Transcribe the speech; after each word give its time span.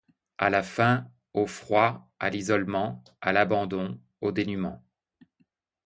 À 0.39 0.49
la 0.49 0.63
faim, 0.63 1.07
au 1.35 1.45
froid, 1.45 2.09
à 2.19 2.31
l'isolement, 2.31 3.03
à 3.21 3.31
l'abandon, 3.33 4.01
au 4.21 4.31
dénûment. 4.31 4.83